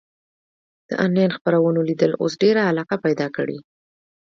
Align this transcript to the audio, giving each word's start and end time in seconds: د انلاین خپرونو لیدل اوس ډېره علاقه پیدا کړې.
د 0.87 0.89
انلاین 1.05 1.31
خپرونو 1.37 1.79
لیدل 1.89 2.11
اوس 2.21 2.33
ډېره 2.43 2.61
علاقه 2.71 2.95
پیدا 3.05 3.27
کړې. 3.35 3.57